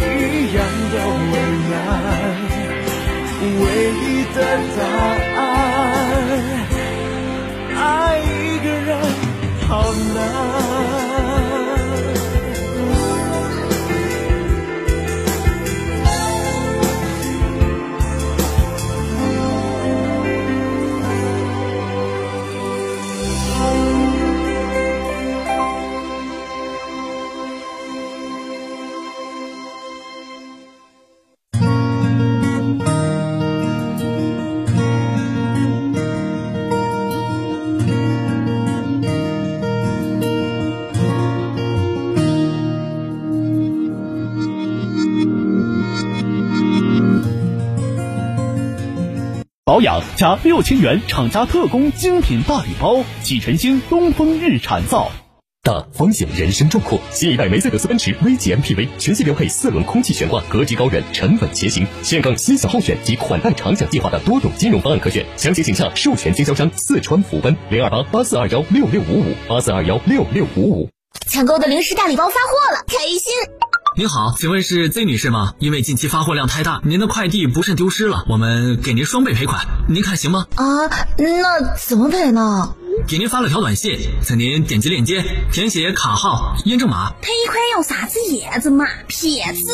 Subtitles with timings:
[0.00, 0.04] 一
[0.54, 0.58] 样
[0.92, 0.94] 的
[1.32, 1.34] 为
[1.70, 1.72] 难。
[3.40, 3.62] 唯
[4.02, 4.36] 一的
[4.76, 4.80] 答
[5.40, 5.40] 案，
[7.76, 7.80] 爱
[8.18, 8.24] 一
[8.64, 8.90] 个人
[9.68, 9.70] 好
[10.14, 10.18] 难。
[49.66, 55.10] 保养加六千元厂家特供精品大礼包，启辰星东风日产造。
[55.60, 57.00] 大方向，人生壮阔。
[57.10, 61.84] 新一代梅赛德斯奔驰 V 级 MPV 全系标配四轮空气悬挂，格局高远，沉稳前行。
[62.04, 65.26] 现杠新享后选及款待长享计划的多种金融方案可选。
[65.36, 70.88] 详情请向授权经销商四川福奔零二八八四二幺六六五五八四二幺六六五五。
[71.28, 73.65] 抢购的零食大礼包发货了，开心！
[73.98, 75.54] 您好，请问是 Z 女士吗？
[75.58, 80.46] 因为近期发货量太大，您的快递不慎丢失了，我们给您双倍赔款，您看行吗？
[80.54, 80.84] 啊，
[81.16, 82.74] 那怎么赔呢？
[83.08, 87.10] 给您发了条短信，请您点击链接填写卡号、验证码。
[87.22, 88.84] 赔款要啥子验证码？
[89.08, 89.72] 骗子！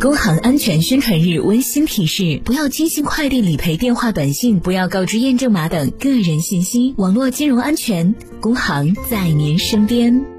[0.00, 6.94] 工行安全宣传日温馨提示：不要轻信快递理赔电话、短信，不要告知验证码等个人信息。
[6.96, 10.37] 网络金融安全，工行在您身边。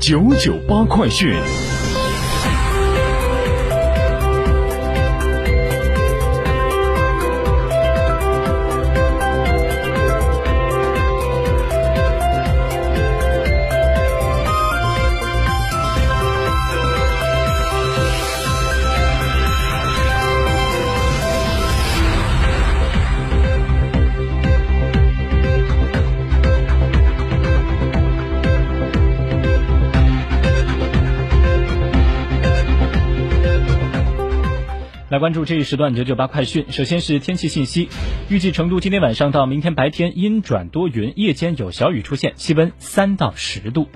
[0.00, 1.79] 九九八快讯。
[35.10, 36.66] 来关注这一时段九九八快讯。
[36.70, 37.88] 首先是天气信息，
[38.28, 43.88] 预计成都今天晚上到明天白天阴转多云，夜间有小雨出现，气温三到十度。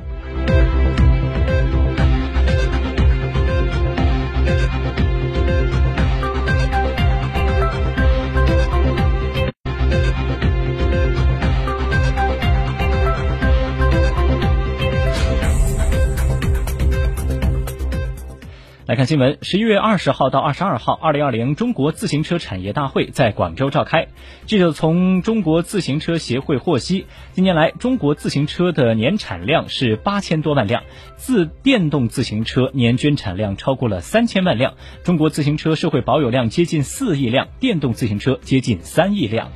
[18.96, 24.08] 看新闻，十一月二十号到二十二号，二零二零中国自行车产业大会在广州召开。
[24.46, 30.82] 记者从中国自行车协会获悉，近年来中国自行车的年产量是八千多万辆，
[31.16, 39.50] 自电动自行车年均产量超过了三千万辆，中国自行车社会保有量接近四亿辆，电动自行车接近三亿辆。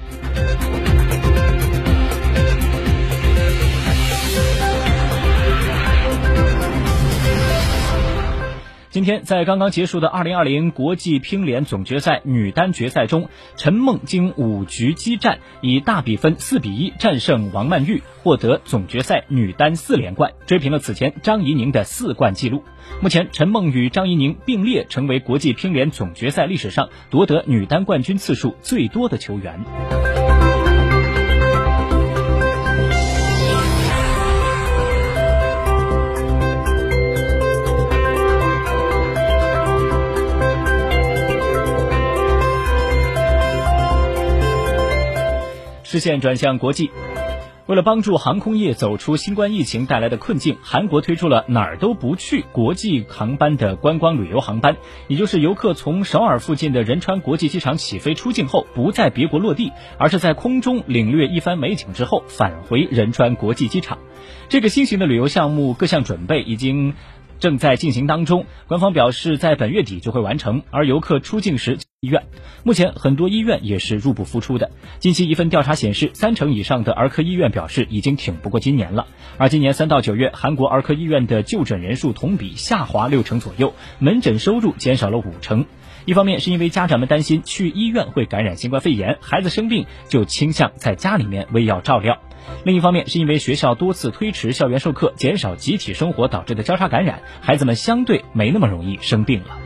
[8.99, 22.65] 今天在刚刚结束的2020国际乒联总决赛女单决赛中，陈梦经五局激战，以大比分4比1战胜王曼玉，获得总决赛女单四连冠，追平了此前张怡宁的四冠纪录。
[23.01, 30.18] 目前，陈梦与张怡宁并列成为国际乒联总决赛历史上夺得女单冠军次数最多的球员。
[45.90, 46.90] 视线转向国际，
[47.64, 54.76] 为了帮助航空业走出新冠疫情带来的困境，韩国推出了哪儿都不去国际航班的观光旅游航班，
[55.06, 63.96] 也就是游客从首尔附近的仁川国际机场起飞出境后，不在别国落地，而是在空中领略一番美景之后返回仁川国际机场。
[64.50, 66.93] 这个新型的旅游项目各项准备已经。
[67.38, 68.46] 正在进行当中。
[68.67, 70.62] 官方表示，在本月底就会完成。
[70.70, 72.25] 而游客出境时，医院
[72.64, 74.70] 目前很多医院也是入不敷出的。
[74.99, 79.06] 近期一份调查显示，三成以上的儿科医院表示已经挺不过今年了。
[79.37, 85.67] 而今年三到九月，韩国儿科医院的就诊人数同比下滑六成左右，门诊收入减少了五成。
[86.05, 92.14] 一方面是因为家长们担心去医院会感染新冠肺炎，孩子生病就倾向在家里面喂药照料；
[92.65, 99.59] 另一方面是因为学校多次推迟校园授课，减少集体生活导致的交叉感染，孩子们相对没那么容易生病了。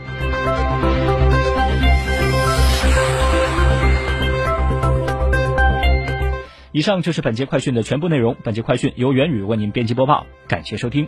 [6.71, 8.35] 以上就是本节快讯的全部内容。
[8.43, 11.07] 本节快讯由袁宇为您编辑播报，感谢收听。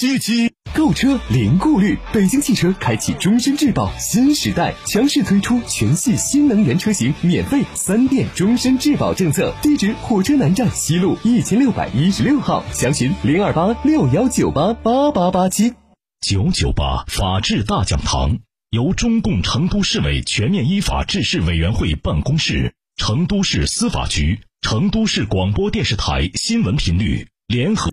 [0.00, 9.54] 七七购车零顾虑，北京汽车开启终身质保新时代，强势推出全系新能源车型免费三电终身质保政策。
[9.60, 15.74] 地址：火车南站西路一千六百一十六号，详询零二八六幺九八八八八七
[16.22, 18.38] 九九八法治大讲堂，
[18.70, 27.88] 由中共成都市委全面依法治市委员会办公室、成都市司法局、成都市广播电视台新闻频率联合。